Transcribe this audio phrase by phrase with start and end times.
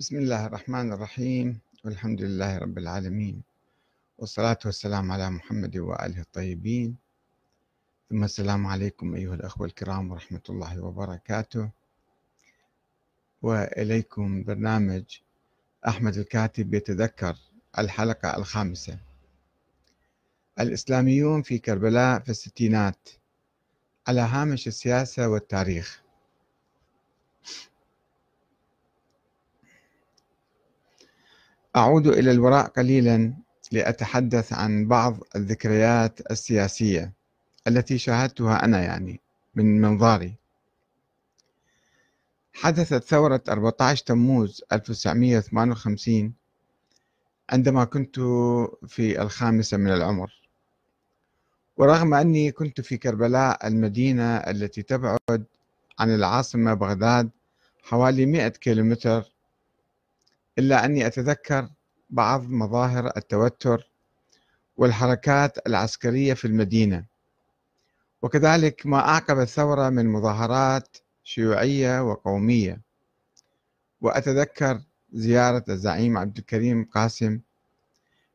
[0.00, 3.42] بسم الله الرحمن الرحيم والحمد لله رب العالمين
[4.18, 6.96] والصلاة والسلام على محمد وآله الطيبين.
[8.10, 11.70] ثم السلام عليكم أيها الأخوة الكرام ورحمة الله وبركاته.
[13.42, 15.04] وإليكم برنامج
[15.88, 17.36] أحمد الكاتب يتذكر
[17.78, 18.98] الحلقة الخامسة.
[20.60, 23.08] الإسلاميون في كربلاء في الستينات
[24.08, 26.03] على هامش السياسة والتاريخ.
[31.76, 33.34] أعود إلى الوراء قليلا
[33.72, 37.12] لأتحدث عن بعض الذكريات السياسية
[37.68, 39.20] التي شاهدتها أنا يعني
[39.54, 40.34] من منظاري.
[42.52, 46.32] حدثت ثورة 14 تموز 1958
[47.50, 48.16] عندما كنت
[48.88, 50.32] في الخامسة من العمر.
[51.76, 55.44] ورغم أني كنت في كربلاء المدينة التي تبعد
[55.98, 57.30] عن العاصمة بغداد
[57.82, 59.33] حوالي 100 كيلومتر
[60.58, 61.68] إلا أني أتذكر
[62.10, 63.90] بعض مظاهر التوتر
[64.76, 67.04] والحركات العسكرية في المدينة.
[68.22, 72.80] وكذلك ما أعقب الثورة من مظاهرات شيوعية وقومية.
[74.00, 74.80] وأتذكر
[75.12, 77.40] زيارة الزعيم عبد الكريم قاسم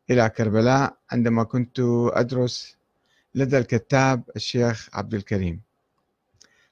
[0.10, 1.80] إلى كربلاء عندما كنت
[2.14, 2.78] أدرس
[3.36, 5.62] لدى الكتاب الشيخ عبد الكريم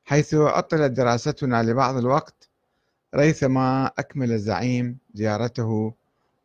[0.05, 2.49] حيث عطلت دراستنا لبعض الوقت
[3.15, 5.93] ريثما أكمل الزعيم زيارته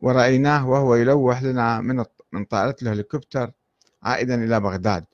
[0.01, 3.51] ورأيناه وهو يلوح لنا من من طائرة الهليكوبتر
[4.03, 5.05] عائدا إلى بغداد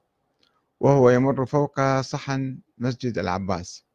[0.79, 3.85] وهو يمر فوق صحن مسجد العباس.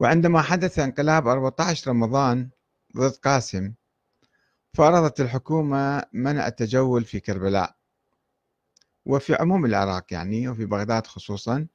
[0.00, 2.50] وعندما حدث انقلاب 14 رمضان
[2.96, 3.72] ضد قاسم
[4.74, 7.74] فرضت الحكومة منع التجول في كربلاء
[9.06, 11.66] وفي عموم العراق يعني وفي بغداد خصوصا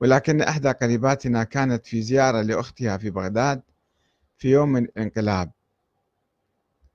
[0.00, 3.62] ولكن إحدى قريباتنا كانت في زيارة لأختها في بغداد
[4.38, 5.50] في يوم الانقلاب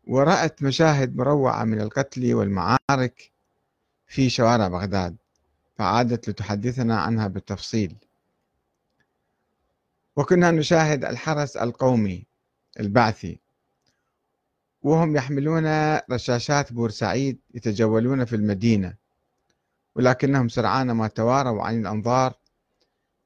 [0.07, 3.31] ورأت مشاهد مروعة من القتل والمعارك
[4.07, 5.15] في شوارع بغداد
[5.75, 7.95] فعادت لتحدثنا عنها بالتفصيل.
[10.15, 12.25] وكنا نشاهد الحرس القومي
[12.79, 13.39] البعثي
[14.81, 18.93] وهم يحملون رشاشات بورسعيد يتجولون في المدينة
[19.95, 22.33] ولكنهم سرعان ما تواروا عن الأنظار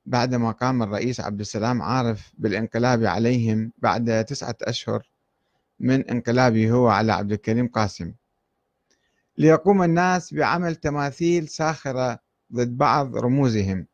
[0.06, 5.10] بعدما قام الرئيس عبد السلام عارف بالانقلاب عليهم بعد تسعة أشهر
[5.80, 8.14] من انقلابه هو على عبد الكريم قاسم.
[9.38, 12.20] ليقوم الناس بعمل تماثيل ساخرة
[12.54, 13.88] ضد بعض رموزهم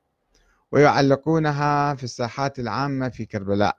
[0.72, 3.78] ويعلقونها في الساحات العامة في كربلاء.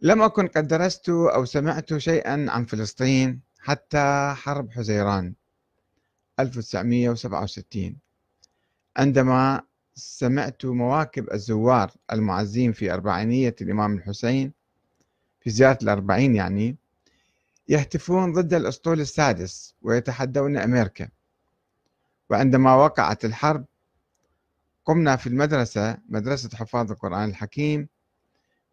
[0.00, 5.34] لم أكن قد درست أو سمعت شيئا عن فلسطين حتى حرب حزيران
[6.40, 8.07] 1967
[8.98, 9.62] عندما
[9.94, 14.52] سمعت مواكب الزوار المعزين في أربعينية الإمام الحسين
[15.40, 16.76] في زيارة الأربعين يعني
[17.68, 21.08] يهتفون ضد الأسطول السادس ويتحدون أمريكا.
[22.30, 23.64] وعندما وقعت الحرب
[24.84, 27.88] قمنا في المدرسة مدرسة حفاظ القرآن الحكيم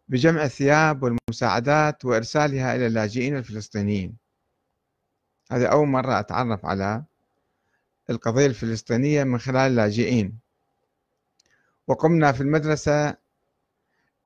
[0.08, 4.16] بجمع الثياب والمساعدات وإرسالها إلى اللاجئين الفلسطينيين.
[5.50, 7.04] هذه أول مرة أتعرف على
[8.10, 10.38] القضية الفلسطينية من خلال اللاجئين.
[11.86, 13.16] وقمنا في المدرسة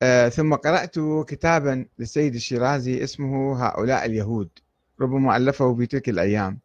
[0.01, 0.95] آه ثم قرأت
[1.27, 4.49] كتابا للسيد الشيرازي اسمه هؤلاء اليهود
[5.01, 6.59] ربما ألفه في تلك الأيام.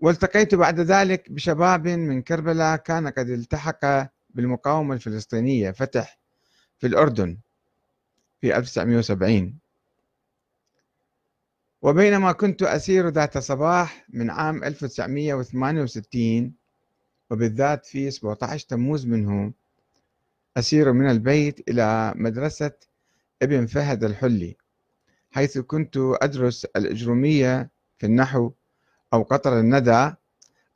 [0.00, 6.18] والتقيت بعد ذلك بشباب من كربلاء كان قد التحق بالمقاومة الفلسطينية فتح
[6.78, 7.38] في الأردن
[8.40, 9.58] في 1970
[11.84, 16.52] وبينما كنت أسير ذات صباح من عام 1968
[17.30, 19.52] وبالذات في 17 تموز منه
[20.56, 22.72] أسير من البيت إلى مدرسة
[23.42, 24.56] ابن فهد الحلي
[25.30, 28.52] حيث كنت أدرس الإجرومية في النحو
[29.12, 30.14] أو قطر الندى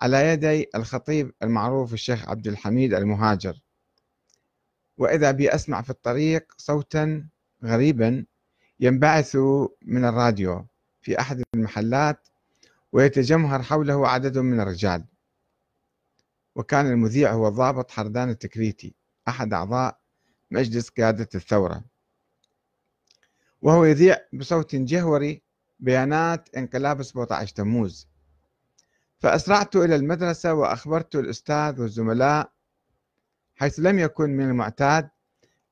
[0.00, 3.60] على يدي الخطيب المعروف الشيخ عبد الحميد المهاجر.
[4.98, 7.28] وإذا بي أسمع في الطريق صوتا
[7.64, 8.24] غريبا
[8.80, 9.36] ينبعث
[9.82, 10.67] من الراديو.
[11.00, 12.28] في أحد المحلات
[12.92, 15.04] ويتجمهر حوله عدد من الرجال.
[16.54, 18.94] وكان المذيع هو الضابط حردان التكريتي
[19.28, 20.00] أحد أعضاء
[20.50, 21.84] مجلس قيادة الثورة.
[23.62, 25.42] وهو يذيع بصوت جهوري
[25.80, 28.08] بيانات انقلاب 17 تموز.
[29.18, 32.52] فأسرعت إلى المدرسة وأخبرت الأستاذ والزملاء
[33.56, 35.10] حيث لم يكن من المعتاد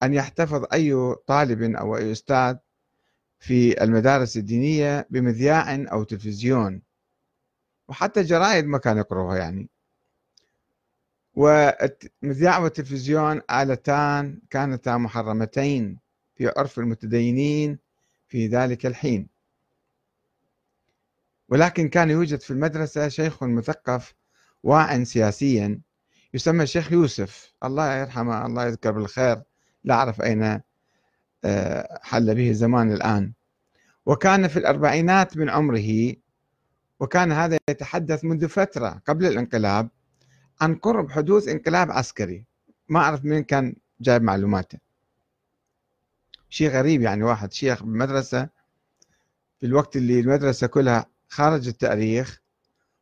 [0.03, 2.57] أن يحتفظ أي طالب أو أي أستاذ
[3.39, 6.83] في المدارس الدينية بمذياع أو تلفزيون.
[7.89, 9.69] وحتى الجرائد ما كانوا يقروها يعني.
[11.35, 15.99] والمذياع والتلفزيون آلتان كانتا محرمتين
[16.35, 17.79] في عرف المتدينين
[18.29, 19.29] في ذلك الحين.
[21.49, 24.15] ولكن كان يوجد في المدرسة شيخ مثقف
[24.63, 25.81] واع سياسيا
[26.35, 27.55] يسمى الشيخ يوسف.
[27.65, 29.43] الله يرحمه الله يذكر بالخير.
[29.85, 30.61] لا أعرف أين
[32.03, 33.33] حل به الزمان الآن.
[34.07, 36.15] وكان في الأربعينات من عمره
[37.01, 39.89] وكان هذا يتحدث منذ فترة قبل الانقلاب
[40.61, 42.45] عن قرب حدوث انقلاب عسكري.
[42.89, 44.79] ما أعرف من كان جايب معلوماته.
[46.49, 48.49] شيء غريب يعني واحد شيخ بالمدرسة
[49.59, 52.43] في الوقت اللي المدرسة كلها خارج التاريخ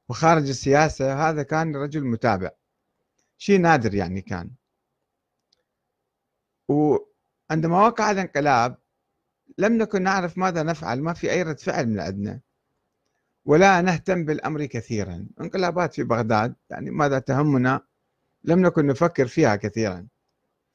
[0.08, 2.50] وخارج السياسة هذا كان رجل متابع.
[3.38, 4.50] شيء نادر يعني كان.
[7.54, 8.76] وعندما وقع الانقلاب
[9.58, 12.40] لم نكن نعرف ماذا نفعل ما في أي رد فعل من عندنا.
[13.44, 15.26] ولا نهتم بالأمر كثيرا.
[15.40, 17.80] انقلابات في بغداد يعني ماذا تهمنا؟
[18.44, 20.06] لم نكن نفكر فيها كثيرا.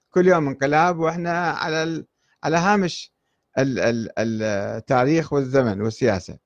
[0.09, 2.05] كل يوم انقلاب وإحنا على
[2.43, 3.13] على هامش
[3.57, 6.37] التاريخ والزمن والسياسة.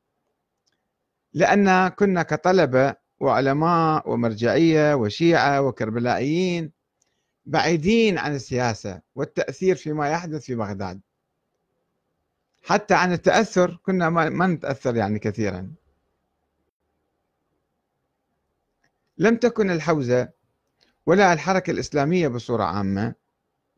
[1.34, 6.72] لأن كنا كطلبة وعلماء ومرجعية وشيعة وكربلائيين
[7.46, 11.02] بعيدين عن السياسة والتأثير فيما يحدث في بغداد.
[12.64, 15.74] حتى عن التأثر كنا ما نتأثر يعني كثيرا.
[19.18, 20.30] لم تكن الحوزة
[21.06, 23.16] ولا الحركة الإسلامية بصورة عامة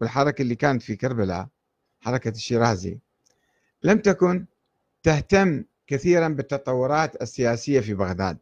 [0.01, 1.47] والحركة اللي كانت في كربلاء
[2.01, 2.99] حركة الشيرازي
[3.83, 4.45] لم تكن
[5.03, 8.37] تهتم كثيرا بالتطورات السياسية في بغداد.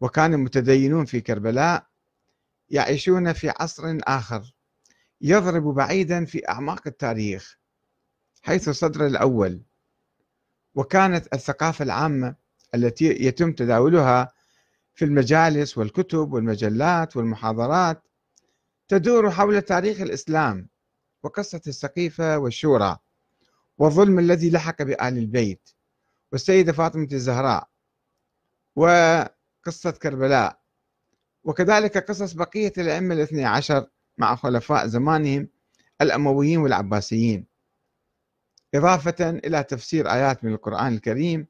[0.00, 1.86] وكان المتدينون في كربلاء
[2.72, 4.54] يعيشون في عصر آخر
[5.20, 7.58] يضرب بعيدا في أعماق التاريخ
[8.42, 9.62] حيث الصدر الأول.
[10.74, 12.34] وكانت الثقافة العامة
[12.74, 14.32] التي يتم تداولها
[14.94, 18.02] في المجالس والكتب والمجلات والمحاضرات
[18.88, 20.68] تدور حول تاريخ الإسلام
[21.22, 22.96] وقصة السقيفة والشورى
[23.78, 25.70] والظلم الذي لحق بآل البيت
[26.32, 27.68] والسيدة فاطمة الزهراء
[28.76, 30.61] وقصة كربلاء.
[31.44, 33.86] وكذلك قصص بقية الأئمة الاثني عشر
[34.18, 35.48] مع خلفاء زمانهم
[36.00, 37.46] الأمويين والعباسيين
[38.74, 41.46] إضافة إلى تفسير آيات من القرآن الكريم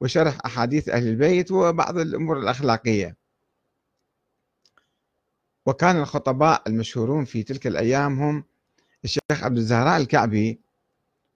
[0.00, 3.16] وشرح أحاديث أهل البيت وبعض الأمور الأخلاقية.
[5.66, 8.44] وكان الخطباء المشهورون في تلك الأيام هم
[9.04, 10.60] الشيخ عبد الزهراء الكعبي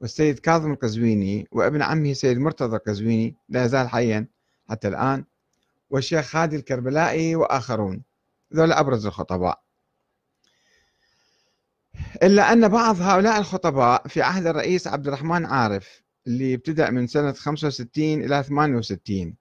[0.01, 4.27] والسيد كاظم القزويني وابن عمه سيد مرتضى القزويني لا يزال حيا
[4.71, 5.25] حتى الآن.
[5.93, 8.03] والشيخ هادي الكربلائي وآخرون.
[8.55, 9.63] ذولا أبرز الخطباء.
[12.23, 17.33] إلا أن بعض هؤلاء الخطباء في عهد الرئيس عبد الرحمن عارف اللي ابتدأ من سنة
[17.33, 19.37] 65 إلى 68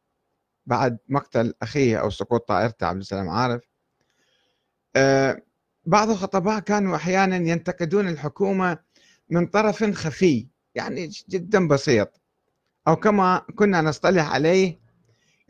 [0.66, 3.62] بعد مقتل أخيه أو سقوط طائرته عبد السلام عارف.
[4.96, 5.42] آه،
[5.86, 8.78] بعض الخطباء كانوا أحيانا ينتقدون الحكومة
[9.30, 12.22] من طرف خفي يعني جدا بسيط
[12.88, 14.81] أو كما كنا نصطلح عليه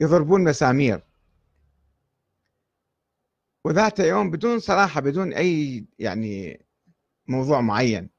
[0.01, 1.03] يضربون مسامير.
[3.65, 6.61] وذات يوم بدون صراحة بدون أي يعني
[7.27, 8.09] موضوع معين.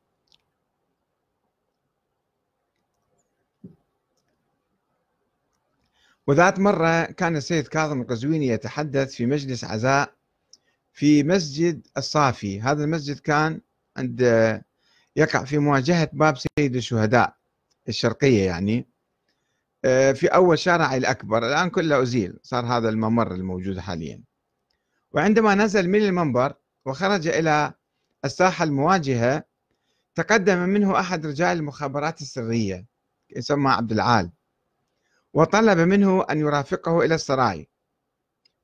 [6.27, 10.15] وذات مرة كان السيد كاظم القزويني يتحدث في مجلس عزاء
[10.93, 12.61] في مسجد الصافي.
[12.61, 13.61] هذا المسجد كان
[13.97, 14.21] عند
[15.17, 17.37] يقع في مواجهة باب سيد الشهداء
[17.89, 18.92] الشرقية يعني.
[19.83, 24.23] في أول شارع الأكبر الآن كله أزيل صار هذا الممر الموجود حاليا.
[25.13, 27.73] وعندما نزل من المنبر وخرج إلى
[28.25, 29.45] الساحة المواجهة
[30.15, 32.87] تقدم منه أحد رجال المخابرات السرية
[33.37, 34.31] يسمى عبد العال
[35.33, 37.69] وطلب منه أن يرافقه إلى السراي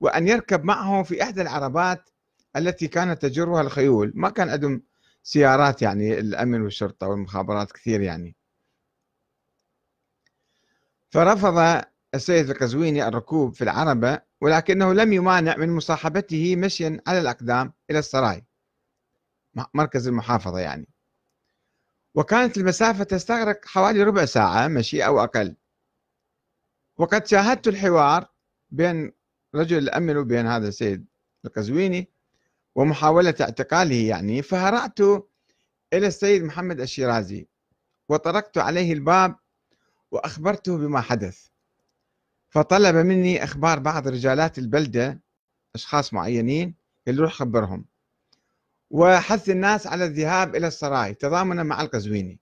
[0.00, 2.10] وأن يركب معه في إحدى العربات
[2.56, 4.12] التي كانت تجرها الخيول.
[4.14, 4.82] ما كان عندهم
[5.22, 8.37] سيارات يعني الأمن والشرطة والمخابرات كثير يعني.
[11.10, 11.82] فرفض
[12.14, 18.46] السيد القزويني الركوب في العربة ولكنه لم يمانع من مصاحبته مشيا على الأقدام إلى السراي.
[19.74, 20.88] مركز المحافظة يعني.
[22.14, 25.56] وكانت المسافة تستغرق حوالي ربع ساعة مشي أو أقل.
[26.96, 28.26] وقد شاهدت الحوار
[28.70, 29.12] بين
[29.54, 31.06] رجل الأمن وبين هذا السيد
[31.44, 32.10] القزويني
[32.74, 35.00] ومحاولة اعتقاله يعني فهرعت
[35.92, 37.48] إلى السيد محمد الشيرازي
[38.08, 39.36] وطرقت عليه الباب
[40.10, 41.46] وأخبرته بما حدث.
[42.50, 45.20] فطلب مني إخبار بعض رجالات البلدة
[45.74, 46.74] أشخاص معينين
[47.06, 47.84] قال روح خبرهم.
[48.90, 52.38] وحث الناس على الذهاب إلى السراي تضامنا مع القزويني.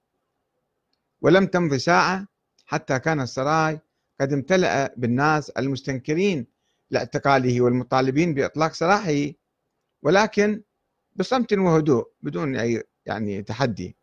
[1.21, 2.27] ولم تمضي ساعة
[2.67, 3.81] حتى كان السراي
[4.21, 6.47] قد امتلأ بالناس المستنكرين
[6.91, 9.33] لإعتقاله والمطالبين بإطلاق سراحه.
[10.03, 10.63] ولكن
[11.17, 13.97] بصمت وهدوء بدون أي يعني تحدي.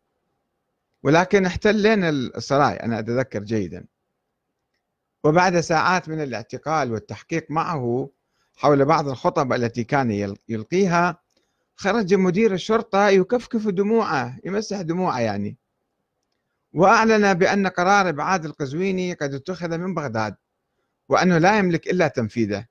[1.03, 3.86] ولكن احتلنا السراي أنا أتذكر جيدا.
[5.24, 8.10] وبعد ساعات من الاعتقال والتحقيق معه
[8.55, 11.22] حول بعض الخطب التي كان يلقيها
[11.75, 15.57] خرج مدير الشرطة يكفكف دموعه يمسح دموعه يعني.
[16.74, 20.36] وأعلن بأن قرار إبعاد القزويني قد اتخذ من بغداد
[21.10, 22.65] وأنه لا يملك إلا تنفيذه.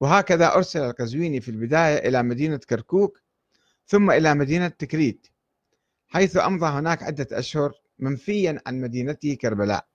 [0.00, 3.20] وهكذا أرسل القزويني في البداية إلى مدينة كركوك
[3.86, 5.31] ثم إلى مدينة تكريت.
[6.12, 9.86] حيث أمضى هناك عدة أشهر منفيا عن مدينته كربلاء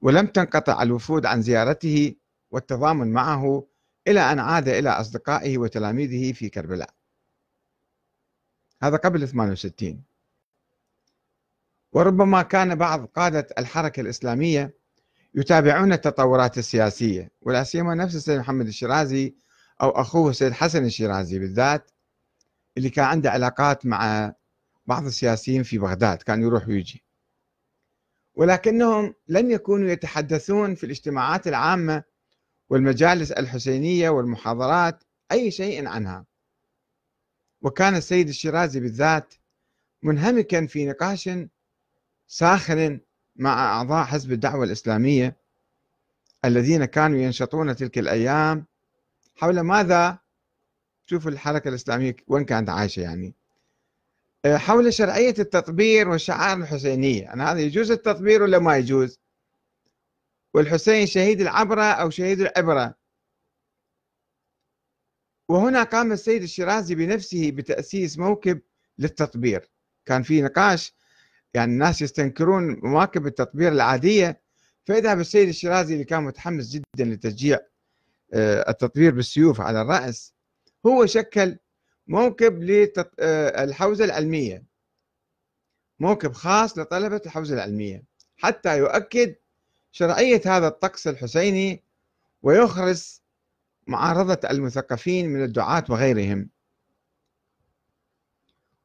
[0.00, 2.14] ولم تنقطع الوفود عن زيارته
[2.50, 3.66] والتضامن معه
[4.08, 6.90] إلى أن عاد إلى أصدقائه وتلاميذه في كربلاء.
[8.82, 10.02] هذا قبل 68
[11.92, 14.74] وربما كان بعض قادة الحركة الإسلامية
[15.34, 19.34] يتابعون التطورات السياسية ولا سيما نفس السيد محمد الشيرازي
[19.82, 21.90] أو أخوه السيد حسن الشيرازي بالذات
[22.76, 24.32] اللي كان عنده علاقات مع
[24.86, 27.04] بعض السياسيين في بغداد كان يروح ويجي.
[28.34, 32.02] ولكنهم لم يكونوا يتحدثون في الاجتماعات العامة
[32.70, 36.24] والمجالس الحسينية والمحاضرات أي شيء عنها.
[37.62, 39.34] وكان السيد الشيرازي بالذات
[40.02, 41.30] منهمكا في نقاش
[42.26, 43.00] ساخن
[43.36, 45.36] مع أعضاء حزب الدعوة الإسلامية
[46.44, 48.66] الذين كانوا ينشطون تلك الأيام
[49.36, 50.18] حول ماذا؟
[51.06, 53.34] شوفوا الحركة الإسلامية وين كانت عايشة يعني.
[54.46, 57.32] حول شرعية التطبير والشعائر الحسينية.
[57.32, 59.20] أنا هذا يجوز التطبير ولا ما يجوز؟
[60.54, 62.94] والحسين شهيد العبرة أو شهيد العبرة؟
[65.48, 68.60] وهنا قام السيد الشيرازي بنفسه بتأسيس موكب
[68.98, 69.70] للتطبير.
[70.06, 70.94] كان في نقاش
[71.54, 74.42] يعني الناس يستنكرون مواكب التطبير العادية.
[74.84, 77.58] فيذهب السيد الشيرازي اللي كان متحمس جدا لتشجيع
[78.34, 80.34] آه، التطبير بالسيوف على الرأس
[80.86, 81.58] هو شكل
[82.06, 84.64] موكب للحوزة العلمية.
[86.00, 88.04] موكب خاص لطلبة الحوزة العلمية.
[88.36, 89.34] حتى يؤكد
[89.92, 91.82] شرعية هذا الطقس الحسيني
[92.42, 93.22] ويخرس
[93.86, 96.50] معارضة المثقفين من الدعاة وغيرهم.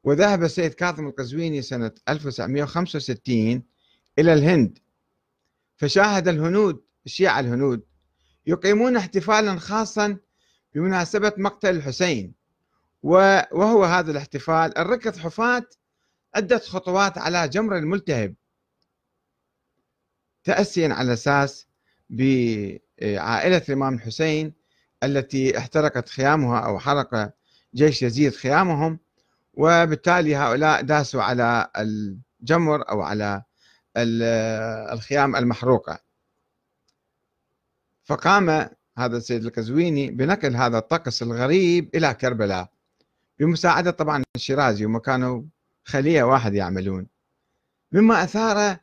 [0.04, 3.62] وذهب السيد كاظم القزويني سنة 1965
[4.18, 4.78] إلى الهند.
[5.76, 7.82] فشاهد الهنود الشيعة الهنود
[8.46, 10.18] يقيمون احتفالا خاصا
[10.74, 12.39] بمناسبة مقتل الحسين.
[13.02, 14.78] وهو هذا الاحتفال.
[14.78, 15.66] الركض حفاة
[16.34, 18.34] عدة خطوات على جمر الملتهب
[20.44, 21.66] تأسيا على أساس
[22.10, 24.54] بعائلة الإمام الحسين
[25.02, 27.32] التي احترقت خيامها أو حرق
[27.74, 28.98] جيش يزيد خيامهم
[29.54, 33.42] وبالتالي هؤلاء داسوا على الجمر أو على
[34.92, 35.98] الخيام المحروقة.
[38.04, 38.50] فقام
[38.98, 42.68] هذا السيد القزويني بنقل هذا الطقس الغريب إلى كربلاء.
[43.40, 45.42] بمساعدة طبعا الشيرازي وما كانوا
[45.84, 47.06] خلية واحد يعملون.
[47.92, 48.76] مما أثار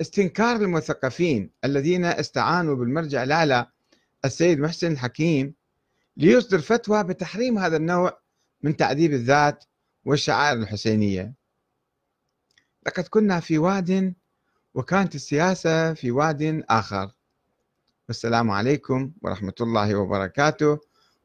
[0.00, 3.66] استنكار المثقفين الذين استعانوا بالمرجع الأعلى
[4.24, 5.54] السيد محسن الحكيم
[6.16, 8.18] ليصدر فتوى بتحريم هذا النوع
[8.62, 9.64] من تعذيب الذات
[10.04, 11.34] والشعائر الحسينية.
[12.86, 14.14] لقد كنا في واد
[14.74, 17.10] وكانت السياسة في واد آخر.
[18.08, 20.78] والسلام عليكم ورحمة الله وبركاته.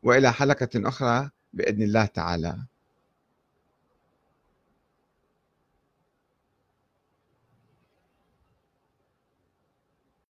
[0.03, 2.57] وإلى حلقة أخرى بإذن الله تعالى.